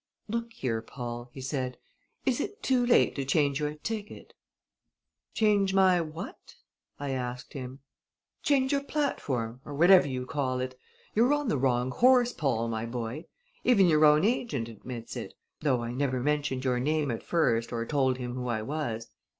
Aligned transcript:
"Look 0.27 0.53
here, 0.53 0.81
Paul," 0.81 1.29
he 1.31 1.41
said, 1.41 1.77
"is 2.25 2.39
it 2.41 2.63
too 2.63 2.83
late 2.83 3.13
to 3.13 3.23
change 3.23 3.59
your 3.59 3.75
ticket?" 3.75 4.33
"Change 5.35 5.75
my 5.75 6.01
what?" 6.01 6.55
I 6.99 7.11
asked 7.11 7.53
him. 7.53 7.81
"Change 8.41 8.71
your 8.71 8.81
platform 8.83 9.61
or 9.63 9.75
whatever 9.75 10.07
you 10.07 10.25
call 10.25 10.59
it! 10.59 10.75
You're 11.13 11.35
on 11.35 11.49
the 11.49 11.57
wrong 11.59 11.91
horse, 11.91 12.33
Paul, 12.33 12.67
my 12.67 12.87
boy. 12.87 13.25
Even 13.63 13.85
your 13.85 14.03
own 14.03 14.25
agent 14.25 14.67
admits 14.67 15.15
it 15.15 15.35
though 15.59 15.83
I 15.83 15.91
never 15.91 16.19
mentioned 16.19 16.65
your 16.65 16.79
name 16.79 17.11
at 17.11 17.21
first 17.21 17.71
or 17.71 17.85
told 17.85 18.17
him 18.17 18.33
who 18.33 18.47
I 18.47 18.63
was. 18.63 19.07